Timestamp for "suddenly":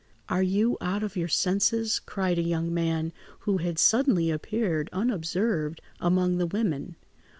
3.77-4.31